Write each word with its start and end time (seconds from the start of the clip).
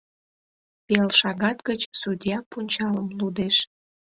Пел 0.87 1.07
шагат 1.19 1.57
гыч 1.67 1.81
судья 2.01 2.37
пунчалым 2.49 3.07
лудеш. 3.19 3.55